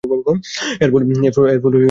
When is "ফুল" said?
0.89-1.03